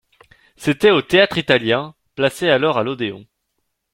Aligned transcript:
C'était 0.55 0.89
au 0.89 1.03
Théâtre-Italien, 1.03 1.93
placé 2.15 2.49
alors 2.49 2.79
à 2.79 2.83
l'Odéon. 2.83 3.27